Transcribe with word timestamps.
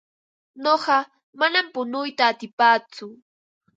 Nuqa 0.63 0.97
manam 1.39 1.67
punuyta 1.73 2.23
atipaatsu. 2.31 3.05